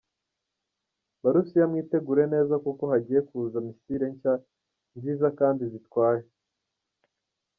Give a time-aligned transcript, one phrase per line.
[1.21, 4.33] Barusiya mwitegure neza kuko hagiye kuza misile nshya,
[4.97, 6.23] nziza kandi zitwaye.